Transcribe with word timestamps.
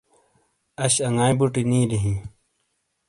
اش 0.83 0.95
انگائی 1.07 1.33
بٹی 1.39 1.63
نیلی 1.69 1.99
ہیں۔ 2.03 2.19